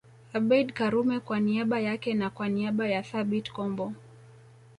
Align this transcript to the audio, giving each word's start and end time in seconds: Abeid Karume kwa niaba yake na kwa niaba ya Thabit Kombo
Abeid 0.33 0.73
Karume 0.73 1.19
kwa 1.19 1.39
niaba 1.39 1.79
yake 1.79 2.13
na 2.13 2.29
kwa 2.29 2.49
niaba 2.49 2.87
ya 2.87 3.03
Thabit 3.03 3.51
Kombo 3.51 3.93